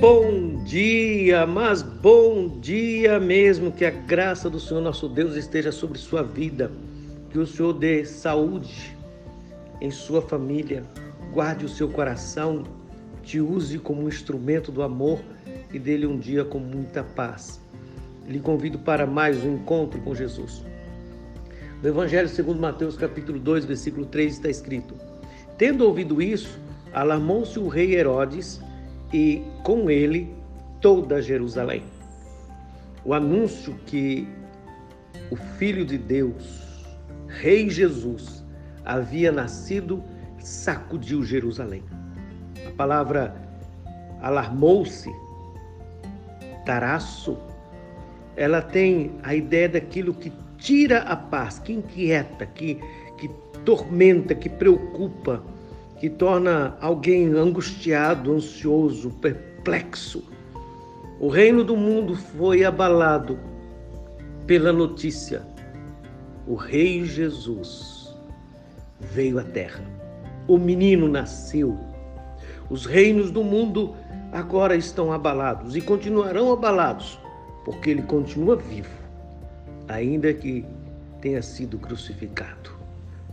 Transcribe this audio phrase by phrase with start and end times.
[0.00, 3.72] Bom dia, mas bom dia mesmo.
[3.72, 6.70] Que a graça do Senhor nosso Deus esteja sobre sua vida.
[7.30, 8.96] Que o Senhor dê saúde
[9.80, 10.84] em sua família.
[11.32, 12.62] Guarde o seu coração.
[13.24, 15.18] Te use como um instrumento do amor
[15.72, 17.60] e dele um dia com muita paz.
[18.24, 20.64] Lhe convido para mais um encontro com Jesus.
[21.82, 24.94] No Evangelho segundo Mateus, capítulo 2, versículo 3, está escrito:
[25.56, 26.56] Tendo ouvido isso,
[26.92, 28.60] alarmou-se o rei Herodes
[29.12, 30.34] e com ele
[30.80, 31.82] toda Jerusalém.
[33.04, 34.28] O anúncio que
[35.30, 36.86] o Filho de Deus,
[37.28, 38.44] Rei Jesus,
[38.84, 40.02] havia nascido
[40.38, 41.82] sacudiu Jerusalém.
[42.66, 43.34] A palavra
[44.20, 45.10] alarmou-se,
[46.64, 47.38] taraço,
[48.36, 52.80] ela tem a ideia daquilo que tira a paz, que inquieta, que,
[53.16, 53.28] que
[53.64, 55.42] tormenta, que preocupa
[55.98, 60.22] que torna alguém angustiado, ansioso, perplexo.
[61.20, 63.38] O reino do mundo foi abalado
[64.46, 65.42] pela notícia.
[66.46, 68.16] O Rei Jesus
[69.00, 69.84] veio à terra.
[70.46, 71.76] O menino nasceu.
[72.70, 73.94] Os reinos do mundo
[74.32, 77.18] agora estão abalados e continuarão abalados,
[77.64, 78.90] porque ele continua vivo,
[79.88, 80.64] ainda que
[81.20, 82.70] tenha sido crucificado.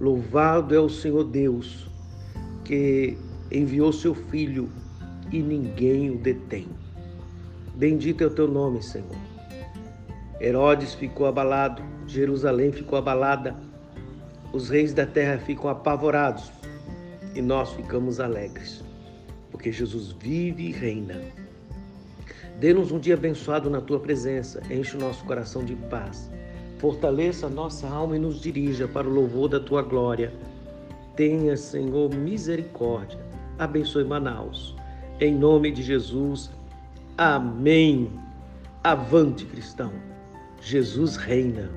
[0.00, 1.91] Louvado é o Senhor Deus
[2.64, 3.16] que
[3.50, 4.68] enviou seu Filho
[5.30, 6.68] e ninguém o detém.
[7.74, 9.16] Bendito é o teu nome, Senhor.
[10.40, 13.56] Herodes ficou abalado, Jerusalém ficou abalada,
[14.52, 16.52] os reis da terra ficam apavorados
[17.34, 18.84] e nós ficamos alegres,
[19.50, 21.20] porque Jesus vive e reina.
[22.58, 26.30] Dê-nos um dia abençoado na tua presença, enche o nosso coração de paz,
[26.78, 30.32] fortaleça a nossa alma e nos dirija para o louvor da tua glória
[31.16, 33.18] Tenha, Senhor, misericórdia.
[33.58, 34.74] Abençoe Manaus.
[35.20, 36.50] Em nome de Jesus.
[37.16, 38.10] Amém.
[38.82, 39.92] Avante, cristão.
[40.60, 41.70] Jesus reina.